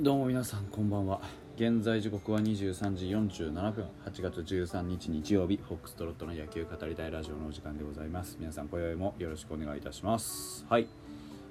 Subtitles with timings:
[0.00, 1.20] どうも皆さんこんばんは。
[1.56, 3.84] 現在時刻は23時47分。
[4.06, 8.36] 8月13日日曜日フォックストロットの野球語りたいラジオのお時間でございます。
[8.38, 10.64] 皆さん今宵もよろしくお願いいたします。
[10.68, 10.86] はい。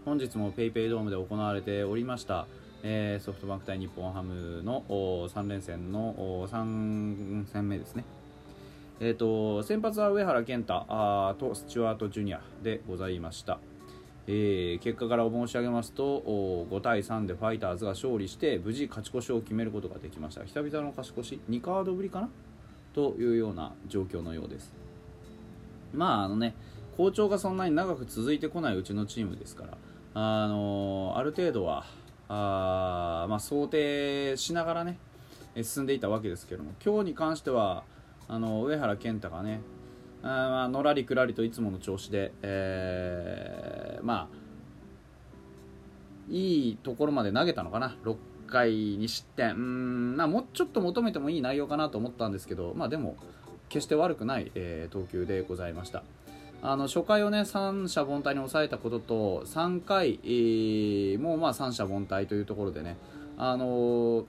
[0.06, 2.48] 本日も PayPay ドームで行われておりました。
[2.84, 8.06] えー、ソフトバンク対日本ハムの3連戦の3戦目ですね。
[9.02, 13.60] えーと、先発は上原健太あとスチュワート・ジュニアでございました。
[14.30, 16.22] えー、結果から申し上げますと
[16.70, 20.44] 5対3でファイターズが勝利して無事勝ち越しを決めることができました。
[20.44, 22.30] 久々の勝ち越し2カードぶりかな？
[22.94, 24.74] というような状況のようです。
[25.94, 26.56] まああのね
[26.98, 29.78] 好調がそんなに長く続いてこないうちのチームですから
[30.14, 31.86] あのー、ある程度は
[32.28, 34.98] あ、まあ、想定しながらね
[35.62, 37.84] 進んでいたわけですけども今日に関しては
[38.28, 39.62] あの上原健太がね
[40.24, 44.38] あまあのらりくらりといつもの調子で、えー、まあ
[46.30, 47.96] いいところまで投げたのかな。
[48.04, 48.16] 6
[48.48, 49.56] 回に失点。
[49.56, 53.16] うんまあもうちょっと求めてもいい内容かなと思ったんですけどまあでも
[53.70, 56.04] 決して悪くない、えー、投球でございました。
[56.62, 62.98] あの初回をね三者凡退に抑えたことと3回、えー、もうまあ三者凡退というところでね
[63.38, 64.26] あのー、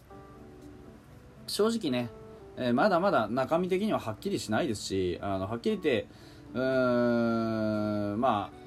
[1.47, 2.11] 正直ね
[2.59, 6.07] えー、まだまだ中身的にははっきりしないですしあのはっきり言って
[6.55, 8.59] うーんまあ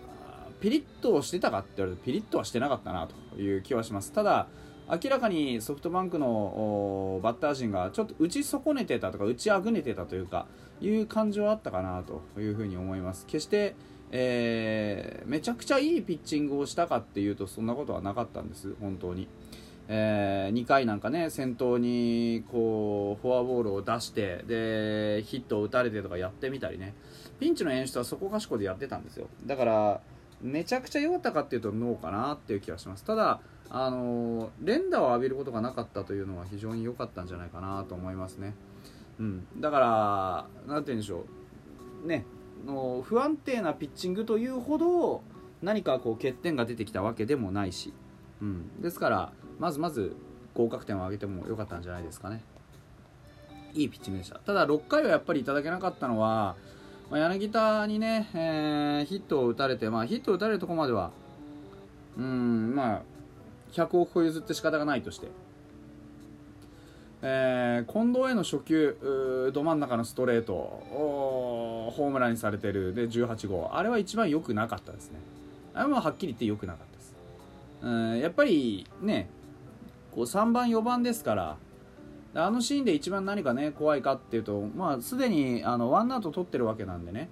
[0.62, 4.48] ピリッとしてたかって言われるとピリッとはしてなかったなという気はしますただ
[4.90, 10.48] 明らかにソフトバンクのバッター陣がちょっと打ち損ねてたとか打ちあぐねてたというか
[10.82, 13.76] いう感情はあったかなというふうに思います決して、
[14.12, 19.28] えー、めちゃくちゃいいピッチングをしたかっていうとそんなことはなかったんです本当に。
[19.88, 26.94] えー、2回なんかね先頭にこうフォアボールを出してでヒットを打たれてとかやってみたりね。
[27.40, 29.28] ピンチの演出はそこかしこでやってたんですよ。
[29.46, 30.02] だから
[30.42, 33.04] めちゃくちゃ良かったかっていうとノーかなっていう気がします。
[33.04, 38.54] ただあの連打を浴びることがなかったというのは非常に良かったんじゃないかなと思いますね、
[39.18, 41.26] うん、だから何て言うんでしょ
[42.04, 42.08] う。
[42.08, 42.26] ね。
[42.66, 45.24] の不安定なピッチングというほど
[45.62, 47.94] 何かこう欠点が出てきたわけでもないし、
[48.42, 50.16] うん、ですからまずまず
[50.56, 52.42] 合格点を上げてもよかったんじゃないですかね。
[53.74, 54.40] いいピッチングでした。
[54.40, 56.56] ただ6回はやっぱりいただけなかったのは、
[57.12, 61.12] まあ、柳田にね、えー、ヒットを打たれて、まあ、ヒットを打たれるとこまでは
[62.18, 63.02] うんまあ
[63.72, 65.28] 100億個譲って仕方がないとして、
[67.22, 73.70] えー、近藤への初球ど真ん中のストレートホームランにされてるで18号。
[73.74, 75.20] あれは一番良くなかったですね。
[75.76, 77.14] あれははっきり言って良くなかったです。
[77.84, 79.30] うんやっぱりね
[80.16, 81.58] こう3番、4番ですから
[82.34, 87.30] あのシーンで一番何かね怖いかっていうと、まあ、すでにあのワンアウト取ってるわけなんでね、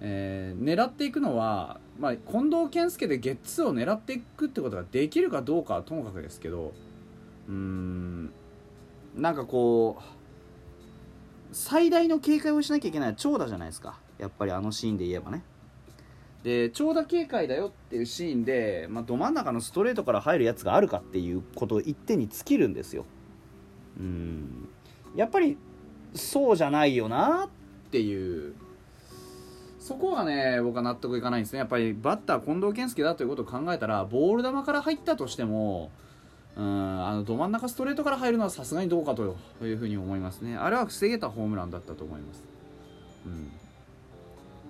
[0.00, 6.74] えー、狙っていくのは、まあ、近藤健介でゲッツーを狙っていくってことができるかどうかはともかくですけど
[7.48, 8.30] うーん
[9.16, 10.16] なんかこう
[11.52, 13.98] 最大の警戒をしなきゃいけない長打じゃないですか。
[14.18, 15.42] やっぱりあのシーンで言えばね。
[16.46, 23.04] で長打警戒だよっていうシーンで、まあ、ど真ん中のストレートから入るやつがあるかっていうことを一点に尽きるんですよ。
[23.98, 24.68] うん。
[25.16, 25.58] やっぱり
[26.14, 28.54] そうじゃないよなっていう。
[29.80, 31.58] そこがね僕は納得いかないんですね。
[31.58, 35.90] やっぱりバッター近藤健介だということを考えたらボール球から入ったとしても
[36.56, 40.56] うんあのど真ん中ストレートから入るのはさすがにどうかというふうに思いますね。
[40.56, 42.44] あれは防げたホームランだったと思います。
[43.26, 43.65] うん。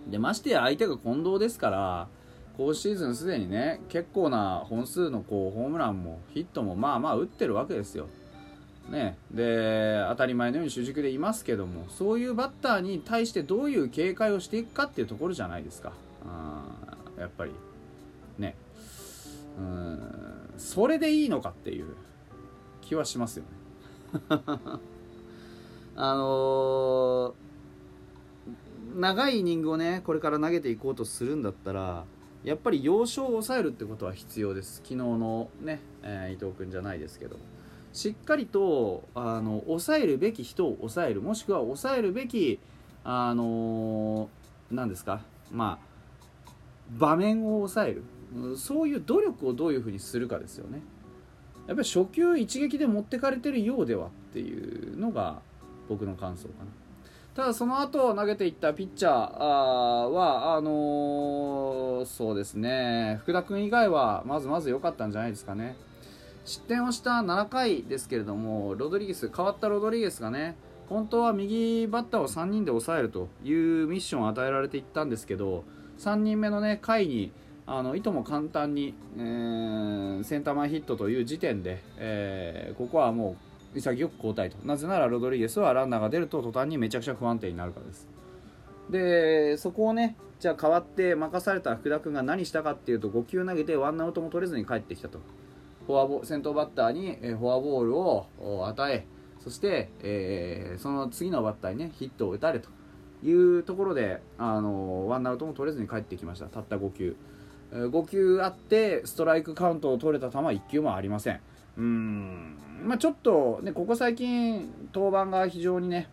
[0.06, 2.09] でましてや相手が近藤ですから
[2.56, 8.09] 今シーズンすでにね結構な本数のこうホームランもヒットもまあまあ打ってるわけですよ。
[8.89, 15.93] ね、で当たり前のように主軸でいますけどもそういうバッターに対してどういう警戒をしていくかっていうところじゃないですか。
[16.25, 16.62] あ
[17.19, 17.50] やっぱり。
[18.38, 18.55] ね。
[19.58, 20.00] うん
[20.56, 21.97] それでいいのかっていう
[22.81, 23.50] 気はしますよね。
[25.97, 27.45] あのー
[28.96, 32.04] 長いイニングをねこれから投げていこうとするんだったら
[32.43, 34.76] やっぱり要所を抑えるってことは必要です。
[34.76, 37.37] 昨日のね、えー、伊藤君じゃないですけど。
[37.93, 41.22] しっかりとあの抑えるべき人を抑える。
[41.22, 42.58] もしくは抑えるべき
[43.04, 44.28] あの
[44.70, 45.22] 何ですか？
[45.50, 46.50] まあ
[46.90, 48.02] 場面を抑える。
[48.56, 50.82] そういう努力をどういうふうにするかですよね。
[51.66, 55.40] やっぱり初球一撃で持ってかれてるようではっていうのが
[55.88, 56.70] 僕の感想かな。
[57.37, 63.21] ただその後投げていったピッチャーはあのー、そうですね。
[63.25, 65.77] 福田君以外はまずまず良かったんじゃないですかね。
[66.47, 70.56] 失点をした7回ですけれどもロドリゲス変わったロドリゲスがね
[70.88, 75.65] 本当は右バッターを3人で抑えるというミッションを与えられていったんですけど
[75.99, 77.32] 3人目のね回に、
[77.67, 83.45] あのいとも簡単に、えー、センター前ヒットという時点で、えー、ここはもう
[83.81, 84.56] 潔く交代と。
[84.67, 88.08] なぜならロドリゲスはランナーが出ると途端にめちゃくちゃ不安定になるからです。
[88.90, 95.20] でそこをねじゃあ代わって任された福田君が何したかっていうと5球投げてワンアウトも取れずに帰ってきたと。
[95.87, 98.26] フォアボ先頭バッターにフォアボールを
[98.67, 99.06] 与え
[99.38, 102.69] そして、えー、その次のバッターにねヒットを打たれと。
[103.22, 106.46] いうところであのワンアウトも取れずに帰ってきました。
[106.46, 107.17] たった5球。
[107.72, 111.40] 5球あってストライクカウントを取れた球は1球もありません。
[111.76, 112.56] うん。
[112.84, 116.08] まあ、ちょっと、ね、ここ最近登板が非常にね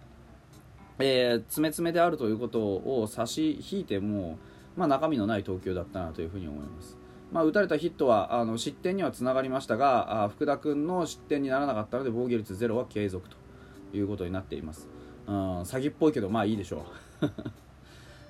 [0.99, 4.37] えー、詰め詰めであるということを差し引いても、
[4.75, 6.97] まあ、中身のない投球だったなというふうに思います。
[7.31, 13.37] まあ、打たれたヒットはあの失点にはつながりましたがあ福田君の失点にならなかったので防御率ゼロは継続と
[13.97, 14.87] いうことになっています、
[15.25, 16.85] うん、詐欺っぽいけどまあいいでしょ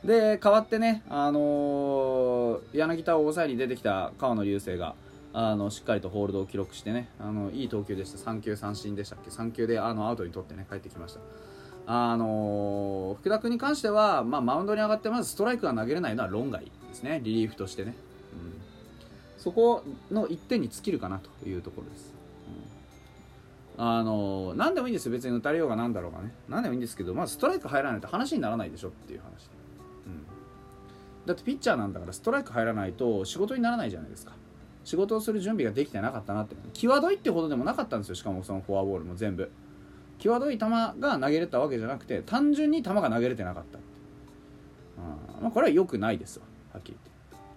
[0.03, 0.07] う。
[0.07, 4.95] で代わってね、あのー、柳田を抑えに出てきた川野流星が
[5.35, 8.31] あのしっかりとホールドを記録してねあのいい投球でした。
[8.31, 11.19] 3球三振でしたっけ？3球であのアウトに取ってね帰ってきました。
[11.85, 17.19] あの福田君に関しては、まあ、マウンドに上がってまずストライクが投げれないのは論外ですね。
[17.23, 17.93] リリーフとしてね、
[18.33, 18.61] うん、
[19.37, 22.13] そこの1点に尽きるかなというところです、
[23.77, 25.11] うん、あの何でもいいんですよ。
[25.11, 26.31] 別に打たれようが何だろうがね。
[26.47, 29.49] 何でもいいんですけどまずストライク入らないと話にならないでしょっていう話、
[30.05, 30.25] うん、
[31.25, 34.31] だってピッチャーなんだからストライク入らないと仕事にならないじゃないですか。
[34.83, 36.55] 仕事をする準備ができてなかったなって。
[36.73, 39.49] 際どいってほどでもなかったんですよしかもそのフォアボールも全部。
[40.19, 43.79] 際どい球が投げれたわけじゃなくて単純に球が投げれてなかった
[44.97, 46.45] あまあ、これは良くないですわ。
[46.71, 47.47] はっきり言って。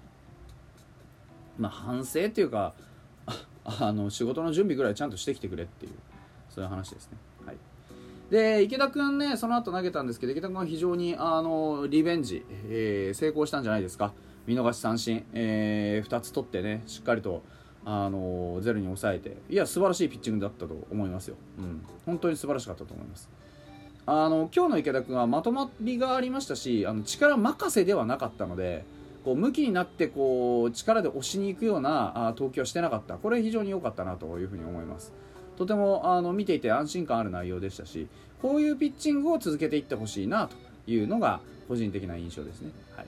[1.58, 2.74] まあ反省っていうか
[3.64, 5.92] あの仕事の準備ぐらいちゃんとしてきてくれっていう
[6.48, 7.18] そういう話ですね。
[7.44, 7.56] はい。
[8.30, 14.12] で池田君ねその後投げたんですけど池田君は非常にあのリベンジ、えー、成功したんじゃないですか。
[14.46, 17.42] 見逃し三振、えー、2つ取ってねしっかりと
[17.84, 19.36] あのゼロに抑えて。
[19.48, 23.28] いや素晴らしいピッチングだったと思いますよ、うん、本当に素晴らしかったと思います。
[24.08, 28.84] あの今日の池田君はまとまりがありましたしあの力任せではなかったので
[29.24, 33.18] こう向きになってこう力で押しに行くようなあ投球はしてなかった。
[33.18, 35.12] これは非常に良かったなというふうに思います。
[35.56, 38.08] とてもあの見ていて安心感ある内容でしたし
[38.42, 40.56] こういうピッチングを続けていってほしいなと
[40.90, 42.70] いうのが個人的な印象ですね。
[42.96, 43.06] はい。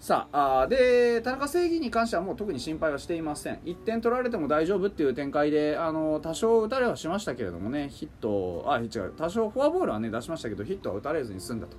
[0.00, 11.76] さあで田中正義に関してはもう特に心配はしていません1点取られても大丈夫っていう展開であの多少打たれはしましたけれどもねヒットあ違う多少フォアボールはね出しましたけどヒットは打たれずに済んだと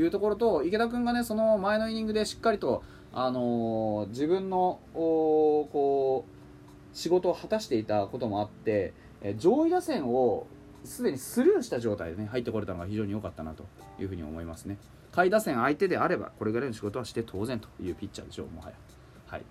[0.00, 2.82] いうところと池田君がねその前のイニングでしっかりと
[3.12, 8.94] あの自分のこう仕事を果たしていたこともあって
[9.36, 10.48] 上位打線を
[10.82, 13.64] すでにスルーした状態でね入ってこれたのが非常に良かったなと
[14.00, 14.76] いうふうに思いますね。
[15.12, 18.74] 下位打線相手であればこれぐらいの仕事はして当然というピッチャーでしょうもはや。
[19.26, 19.44] はい、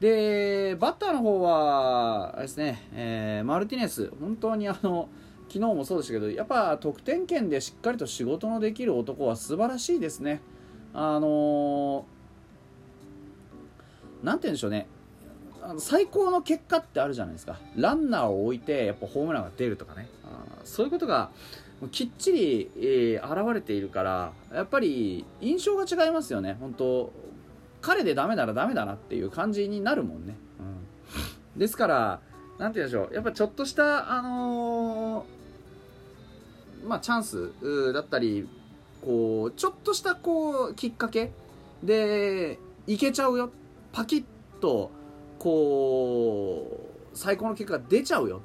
[0.00, 5.08] でバッターの方はあれですね、えー、マルティネス本当にあの
[5.48, 10.40] 昨日もそうでしたけどやっぱ得点圏でしっかりと仕事のできる男は素晴らしいですね。
[10.92, 12.06] あの
[14.22, 14.88] なんて言うんでしょうね
[15.68, 17.58] あの最高の結果ってあるじゃないですか。
[17.76, 20.08] ランナーを置いてやっぱホームランが出るとかね。
[20.24, 21.28] あそういうことが
[21.92, 26.56] きっちり、えー、現れているからやっぱり印象が違いますよね。
[26.58, 27.12] 本当
[27.82, 30.36] 彼でダメならダメだなっていう感じになるもんね、
[31.54, 32.20] うん、ですから
[32.56, 33.14] なんて言うんでしょう。
[33.14, 37.52] やっぱちょっとしたあのー、まあチャンス
[37.92, 38.48] だったり
[39.04, 41.30] こうちょっとしたこうきっかけ
[41.82, 43.50] でいけちゃうよ。
[43.92, 44.24] パキッ
[44.62, 44.96] と
[45.38, 46.66] こ
[47.12, 48.40] う最高の結果が出ちゃうよ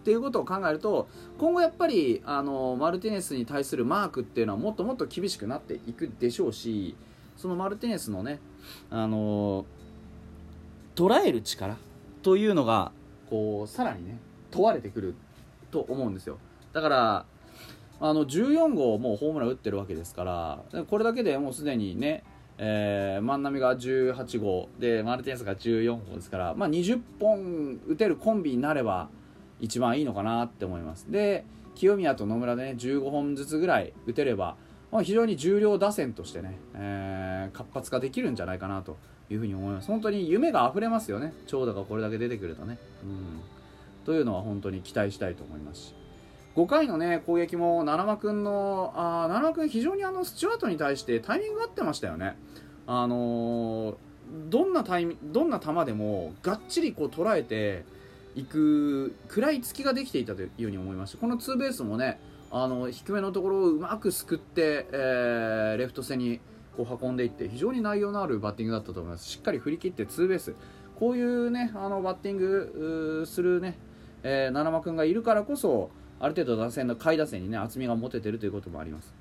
[0.00, 6.96] っていうことを考えると今後やっぱりあのマルティネスに対するマークっていうのはもっともっと厳しくなっていくでしょうし
[7.36, 8.40] そのマルティネスのね
[8.90, 9.66] あの
[10.94, 11.76] 捉える力
[12.22, 12.92] というのが
[13.30, 14.18] こうさらにね
[14.50, 15.14] 問われてくる
[15.70, 16.38] と思うんですよ。
[16.72, 17.26] だから
[18.00, 20.24] あの14号もうホームラン打ってるわけですか
[20.72, 22.22] らこれだけでもうすでにね
[22.58, 29.08] えー、万波が18号でマルティネスが14号ですから、まあ、20本打てるコンビになれば
[29.60, 31.10] 一番いいのかなって思います。
[31.10, 34.56] で清宮と野村でね15本ずつぐらい打てれば、
[34.90, 38.96] まあ、非常に重量打線としてね、えー、活発化できるんじゃないかなと
[39.30, 39.86] いうふうに思います。
[39.86, 41.32] 本当に夢が溢れますよね。
[41.46, 42.78] 長打がこれだけ出てくるとね。
[43.04, 43.40] うん。
[44.04, 45.97] というのは本当に期待したいと思いますし。
[46.58, 52.36] 5回のね攻撃も奈良間君のあ奈良間君非常にあのスチュワートに対してタイミング合ってましたよね。
[52.88, 53.94] あのー、
[54.48, 57.84] どんなタイミどんな球でもがっちりこう捉えて
[58.34, 61.18] いく食らいつきができていたというふうに思いました。
[61.18, 62.18] このツーベースもね
[62.50, 66.40] あの低めのところをうまくすくって、えー、レフト線に
[66.76, 69.28] こう運んでいって非常に内容のあるバッティングだったと思います。
[69.28, 70.56] しっかり振り切ってツーベース。
[70.98, 73.78] こういうねあのバッティングするね、
[74.24, 79.12] えー、七間君がいるからこそある程度打線の下位打線にね厚みが持ててるということもあります。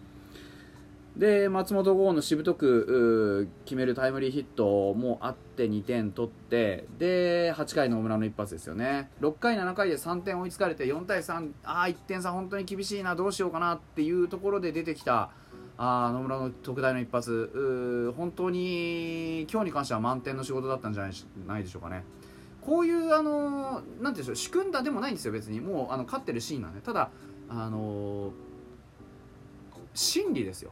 [1.15, 9.09] で松本剛のしぶとく決めるタイムリーヒットもあって2点取ってで8回の大村の一発ですよね。
[9.21, 15.31] 6回、7回で3点追いつかれて4対3ああ1点差本当に厳しいなどうしようかなっていうところで出てきた
[15.79, 18.13] あ野村の特大の一発。
[18.15, 21.09] 本当に今日に関しては満点の仕事だったんじゃ
[21.47, 22.03] ないでしょうかね。
[22.67, 25.61] こういうあのなんていうんでしょう仕組んだでもないんですよ別に。
[25.61, 26.81] もうあの勝ってるシーンなんで。
[26.81, 27.09] ただ
[27.47, 28.33] あの
[29.93, 30.71] 心理ですよ。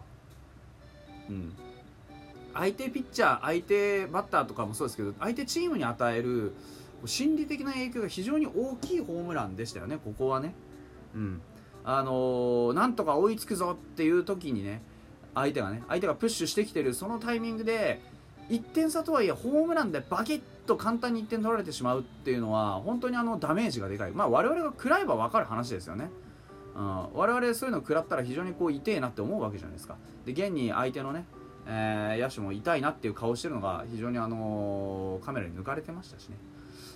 [1.29, 1.53] うん、
[2.53, 6.53] 相手ピッチャー相手バッターとかもそうですけど相手チームに与える
[7.05, 10.53] 心理的な影響が非常に大きいホームランでしたよね、ここはね。
[11.15, 11.41] うん。
[11.85, 14.81] あのー、なんとか追いつくぞっていう時にね、
[15.33, 18.01] 相手がね、相手がプッシュしてきてるそのタイミングで、
[18.49, 24.11] 1点差とはいえ、ホームランでバキッと簡単に1点取られてしまうっていうのは、本当にあのダメージがでかい。
[24.11, 26.09] まあ、我々が食らえば分かる話ですよね。
[26.75, 29.95] うん、我々そういうの食らったら非常にこう痛えなって思うわけじゃないですか。
[30.25, 31.25] で現に相手のね、
[31.67, 36.35] えー、野手も痛いなっていう顔してるのが非常にあのー、カメラに抜かれてましたしね、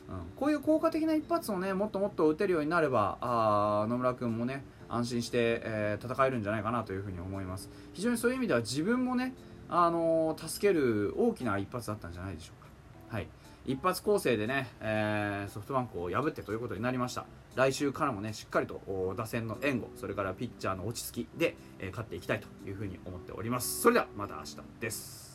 [0.09, 7.69] うん、こういう効果的な一発をねもっともっと打てるようになればあ野村君もね安心して、えー、戦えるんじゃないかなというふうに思います。
[7.93, 9.35] 非常にそういう意味では自分もね、
[9.69, 13.15] あの助ける大きな一発だったんじゃないでしょうか。
[13.15, 13.27] はい。
[13.65, 17.25] 一発攻勢でね、えー、ソフトバンクを破ってということになりました。
[17.55, 18.81] 来週からもねしっかりと
[19.17, 23.81] 打線の援護それからピッチャーの落ち着きで、えー、勝っていきたいというふうに思っております。
[23.81, 25.28] それではまた明日です。